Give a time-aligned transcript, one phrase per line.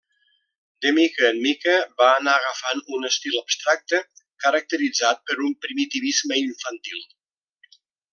[0.85, 3.99] De mica en mica va anar agafant un estil abstracte,
[4.45, 7.05] caracteritzat per un primitivisme infantil.